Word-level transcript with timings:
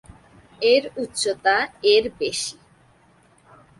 এর 0.63 0.83
উচ্চতা 0.97 1.55
এর 1.93 2.03
বেশি। 2.19 2.55